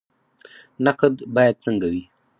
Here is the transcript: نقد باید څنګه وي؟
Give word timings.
نقد 0.85 1.15
باید 1.35 1.55
څنګه 1.65 1.87
وي؟ 1.91 2.03